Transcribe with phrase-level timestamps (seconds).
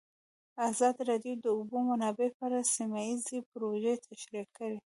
[0.69, 4.77] ازادي راډیو د د اوبو منابع په اړه سیمه ییزې پروژې تشریح کړې.